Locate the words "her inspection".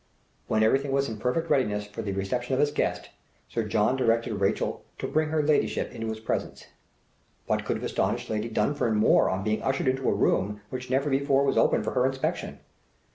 11.91-12.57